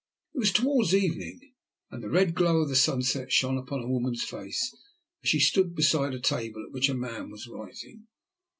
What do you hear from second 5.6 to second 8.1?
beside the table at which a man was writing.